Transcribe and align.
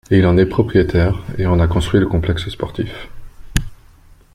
Il 0.09 0.25
en 0.25 0.35
est 0.35 0.47
propriétaire 0.47 1.19
et 1.37 1.45
en 1.45 1.59
a 1.59 1.67
construit 1.67 1.99
le 1.99 2.07
complexe 2.07 2.49
sportif. 2.49 3.07